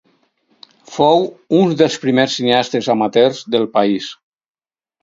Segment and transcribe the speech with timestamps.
[0.93, 1.27] Fou
[1.59, 4.11] un dels primers cineastes amateurs del país.